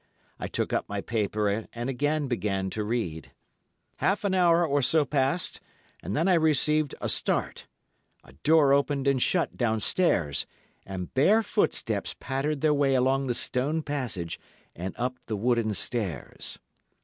[0.39, 3.33] I took up my paper and again began to read.
[3.97, 5.61] Half an hour or so passed,
[6.01, 7.67] and then I received a start.
[8.23, 10.47] A door opened and shut downstairs,
[10.87, 14.39] and bare footsteps pattered their way along the stone passage
[14.75, 16.57] and up the wooden stairs.